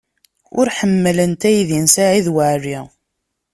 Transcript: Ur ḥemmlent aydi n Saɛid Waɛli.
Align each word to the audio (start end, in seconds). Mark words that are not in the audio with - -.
Ur 0.59 0.67
ḥemmlent 0.77 1.41
aydi 1.49 1.79
n 1.79 1.85
Saɛid 1.93 2.27
Waɛli. 2.35 2.77